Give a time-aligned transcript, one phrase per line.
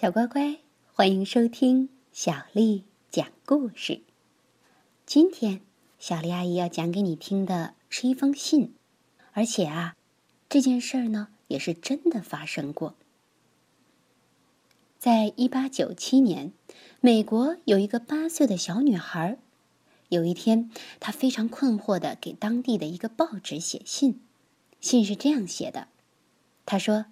[0.00, 0.56] 小乖乖，
[0.94, 4.00] 欢迎收听小丽讲故事。
[5.04, 5.60] 今天，
[5.98, 8.72] 小丽阿姨要讲给你听的是一封信，
[9.32, 9.96] 而且啊，
[10.48, 12.94] 这件事儿呢也是真的发生过。
[14.98, 16.54] 在一八九七年，
[17.02, 19.36] 美国有一个八岁的小女孩，
[20.08, 24.22] 有一天，她非常困惑的给当地的一个报纸写信。
[24.80, 25.88] 信是这样写的
[26.64, 27.04] ：“她说，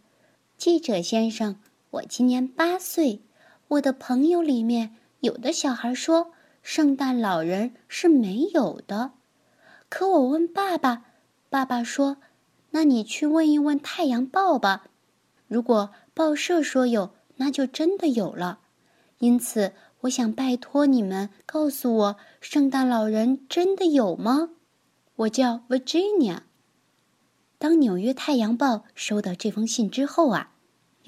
[0.56, 1.60] 记者先生。”
[1.90, 3.22] 我今年八岁，
[3.68, 9.12] 我的朋友里面有的小孩说圣诞老人是没有的，
[9.88, 11.04] 可我问爸爸，
[11.48, 12.18] 爸爸说
[12.72, 14.88] ：“那你去问一问《太阳报》吧，
[15.46, 18.60] 如果报社说有，那就真的有了。”
[19.16, 24.50] 因此，我想拜托你们告诉我，圣诞老人真的有吗？
[25.16, 26.40] 我叫 Virginia。
[27.56, 30.52] 当《纽约太阳报》收到这封信之后啊。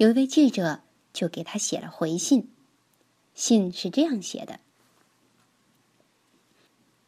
[0.01, 0.81] 有一位记者
[1.13, 2.49] 就给他写了回信，
[3.35, 4.59] 信是这样写的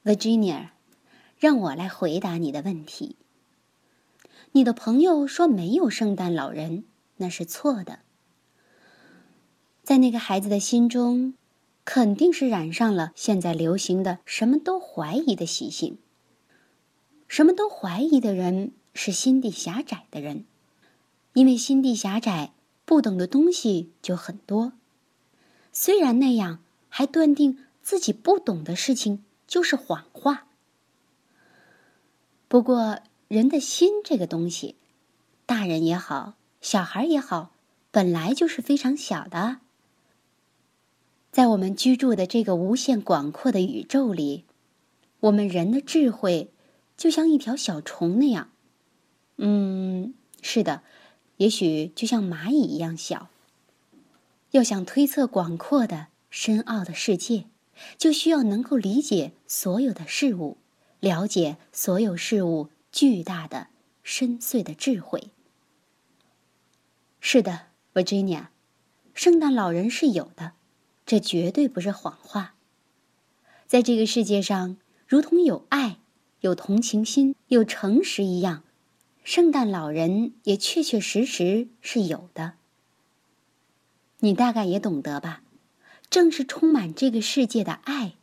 [0.03, 0.69] ：“Virginia，
[1.39, 3.15] 让我来回答你的问题。
[4.51, 6.83] 你的朋友说没有圣诞老人，
[7.17, 8.01] 那是错的。
[9.81, 11.33] 在那个孩子的心中，
[11.83, 15.97] 肯定是染上了现在流行的什么都怀疑的习性。
[17.27, 20.45] 什么都怀疑的人是心地狭窄的人，
[21.33, 22.53] 因为心地狭窄。”
[22.93, 24.73] 不懂的东西就很多，
[25.71, 30.45] 虽然那样，还断定自己不懂的事情就是谎话。
[32.47, 34.75] 不过，人的心这个东西，
[35.47, 37.49] 大人也好，小孩也好，
[37.89, 39.57] 本来就是非常小的。
[41.31, 44.45] 在我们居住的这个无限广阔的宇宙里，
[45.21, 46.51] 我们人的智慧
[46.95, 48.51] 就像一条小虫那样。
[49.37, 50.13] 嗯，
[50.43, 50.83] 是的。
[51.37, 53.29] 也许就像蚂蚁一样小。
[54.51, 57.45] 要想推测广阔的、深奥的世界，
[57.97, 60.57] 就需要能够理解所有的事物，
[60.99, 63.67] 了解所有事物巨大的、
[64.03, 65.29] 深邃的智慧。
[67.19, 68.47] 是的，Virginia，
[69.13, 70.51] 圣诞老人是有的，
[71.05, 72.53] 这绝对不是谎话。
[73.65, 75.97] 在这个世界上，如同有爱、
[76.41, 78.63] 有同情心、有诚实一样。
[79.23, 82.53] 圣诞老人也确确实实是有的，
[84.19, 85.43] 你大概也懂得吧？
[86.09, 88.15] 正是充满这个世界的爱、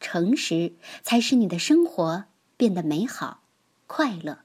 [0.00, 0.72] 诚实，
[1.02, 2.24] 才使你的生活
[2.56, 3.42] 变得美好、
[3.86, 4.40] 快乐。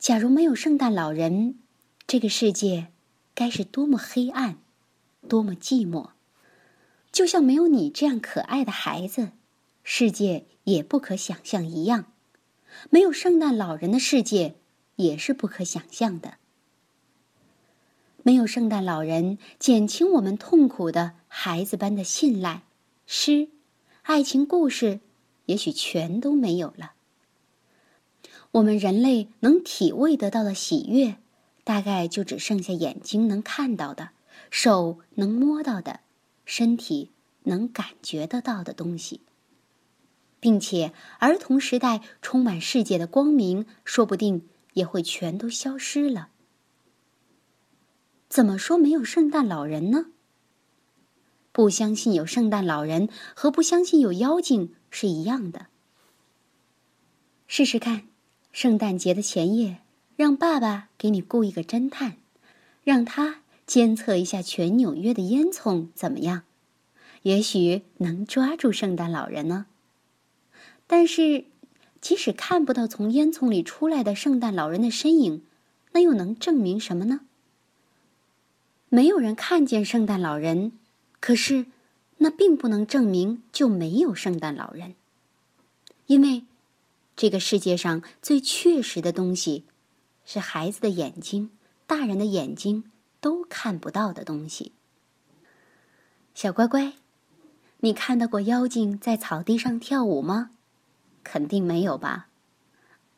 [0.00, 1.58] 假如没有圣诞老人，
[2.06, 2.88] 这个世界
[3.34, 4.58] 该是多么黑暗、
[5.28, 6.10] 多么寂寞！
[7.12, 9.30] 就像没有你这样可爱的孩子，
[9.84, 12.12] 世界也不可想象一样。
[12.90, 14.54] 没有圣诞老人的世界
[14.96, 16.34] 也是不可想象的。
[18.22, 22.62] 没有圣诞老人减轻我们痛苦的孩子般的信赖，
[23.06, 23.48] 诗、
[24.02, 25.00] 爱情故事，
[25.46, 26.92] 也许全都没有了。
[28.50, 31.16] 我们人类能体味得到的喜悦，
[31.64, 34.10] 大概就只剩下眼睛能看到的、
[34.50, 36.00] 手能摸到的、
[36.44, 37.10] 身体
[37.44, 39.20] 能感觉得到的东西。
[40.40, 46.28] 并且，儿童时代充满世界的光明，说不定也会全都消失了。
[48.28, 50.06] 怎么说没有圣诞老人呢？
[51.50, 55.66] 不相信有圣诞老人和不相信有妖精是一样的。
[57.48, 58.02] 试试看，
[58.52, 59.78] 圣诞节的前夜，
[60.14, 62.18] 让爸爸给你雇一个侦探，
[62.84, 66.42] 让他监测一下全纽约的烟囱，怎么样？
[67.22, 69.66] 也许能抓住圣诞老人呢。
[70.88, 71.44] 但是，
[72.00, 75.44] 即使看不到从烟囱里出来的圣诞老人的身影，
[75.92, 77.20] 那又能证明什么呢？
[78.88, 80.72] 没有人看见圣诞老人，
[81.20, 81.66] 可是，
[82.16, 84.94] 那并不能证明就没有圣诞老人。
[86.06, 86.44] 因为，
[87.14, 89.64] 这个世界上最确实的东西，
[90.24, 91.50] 是孩子的眼睛、
[91.86, 94.72] 大人的眼睛都看不到的东西。
[96.34, 96.94] 小乖乖，
[97.80, 100.52] 你看到过妖精在草地上跳舞吗？
[101.30, 102.28] 肯定没有吧。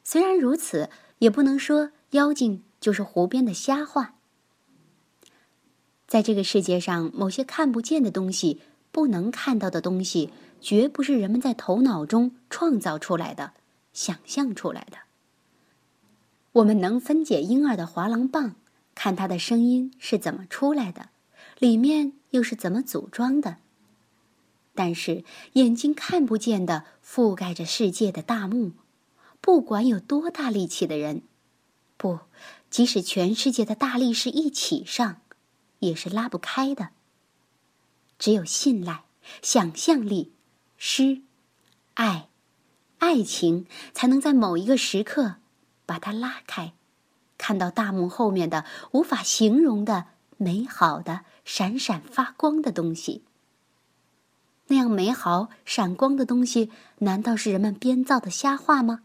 [0.03, 4.15] 虽然如此，也不能说妖精就是湖边的瞎话。
[6.09, 8.61] 在这个世界上，某些看不见的东西、
[8.91, 13.53] 不能看到的东西，绝不是人们在头脑中创造出来的、
[13.93, 14.99] 想象出来的。
[16.55, 18.57] 我们能分解婴儿的滑廊棒，
[18.97, 21.11] 看他的声音是怎么出来的，
[21.61, 23.59] 里面又是怎么组装的。
[24.83, 28.73] 但是眼睛看不见的覆盖着世界的大幕，
[29.43, 31.21] 不管有多大力气的人，
[31.99, 32.21] 不，
[32.71, 35.21] 即使全世界的大力士一起上，
[35.81, 36.93] 也是拉不开的。
[38.19, 39.05] 只有信赖、
[39.43, 40.33] 想象力、
[40.79, 41.21] 诗、
[41.93, 42.31] 爱、
[43.01, 45.35] 爱情，才能在某一个时刻
[45.85, 46.73] 把它拉开，
[47.37, 50.07] 看到大幕后面的无法形容的
[50.39, 53.25] 美好的、闪闪发光的东西。
[54.71, 59.03] 那样美好、闪光的东西，难道是人们编造的瞎话吗？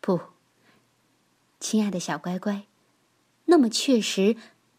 [0.00, 0.20] 不，
[1.60, 2.64] 亲爱的小乖乖，
[3.44, 4.36] 那么确实、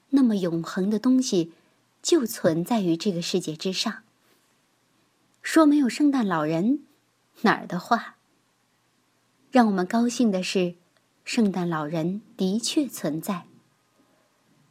[0.09, 1.53] 那么永恒的东西，
[2.01, 4.03] 就存在于这个世界之上。
[5.41, 6.83] 说没有圣诞老人，
[7.41, 8.17] 哪儿的话？
[9.49, 10.75] 让我们高兴的是，
[11.23, 13.45] 圣诞老人的确存在。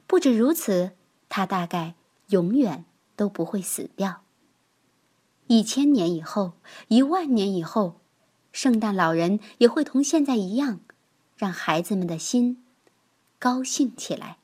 [0.07, 0.93] 不止如此，
[1.31, 1.95] 他大概
[2.29, 2.85] 永远
[3.17, 4.23] 都不会死掉。
[5.49, 6.53] 一千年以后，
[6.89, 8.01] 一万年以后，
[8.53, 10.81] 圣诞老人也会同现在一样，
[11.37, 12.63] 让孩子们的心
[13.39, 14.37] 高兴起来。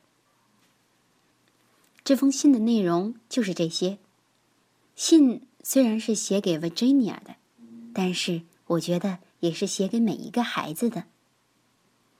[2.02, 3.98] 这封信的内容就是这些。
[4.96, 7.36] 信虽然是写给 Virginia 的，
[7.92, 11.04] 但是我觉得也是写给每一个孩子的。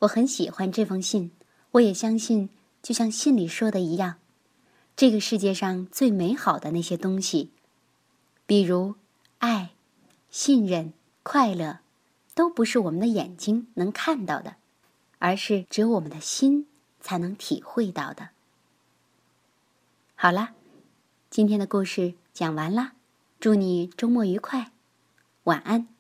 [0.01, 1.31] 我很喜欢这封信，
[1.73, 2.51] 我也相信，
[2.83, 4.17] 就像信里说的一样，
[4.95, 7.51] 这个世界上最美好的那些东西。
[8.47, 8.97] 比如，
[9.39, 9.71] 爱、
[10.31, 10.93] 信任、
[11.23, 11.79] 快乐，
[12.35, 14.57] 都不是我们的眼睛能看到的，
[15.19, 16.67] 而是只有我们的心
[17.01, 18.29] 才能体会到的。
[20.15, 20.53] 好啦，
[21.31, 22.93] 今天的故事讲完啦，
[23.41, 24.73] 祝你周末愉快，
[25.45, 25.94] 晚安。